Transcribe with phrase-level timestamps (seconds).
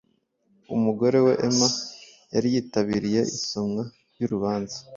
[0.75, 1.69] Umugore we Emma
[2.33, 4.77] yari yitabiriye isomwa ry'urubanza